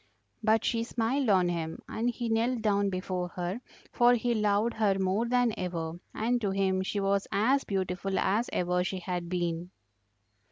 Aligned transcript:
But 0.41 0.65
she 0.65 0.83
smiled 0.83 1.29
on 1.29 1.47
him, 1.47 1.77
and 1.87 2.09
he 2.09 2.27
knelt 2.27 2.63
down 2.63 2.89
before 2.89 3.27
her, 3.35 3.61
for 3.91 4.15
he 4.15 4.33
loved 4.33 4.73
her 4.73 4.97
more 4.97 5.27
than 5.27 5.53
ever, 5.55 5.99
and 6.15 6.41
to 6.41 6.49
him 6.49 6.81
she 6.81 6.99
was 6.99 7.27
as 7.31 7.63
beautiful 7.65 8.17
as 8.17 8.49
ever 8.51 8.83
she 8.83 8.97
had 8.97 9.29
been. 9.29 9.69